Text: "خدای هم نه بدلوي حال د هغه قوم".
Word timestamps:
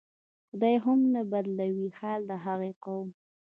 "خدای 0.49 0.75
هم 0.85 0.99
نه 1.13 1.21
بدلوي 1.31 1.87
حال 1.99 2.21
د 2.29 2.31
هغه 2.45 2.71
قوم". 2.83 3.07